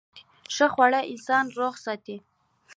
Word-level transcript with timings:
ښه 0.55 0.67
خواړه 0.73 0.99
انسان 1.11 1.45
روغ 1.57 1.73
ساتي. 1.85 2.17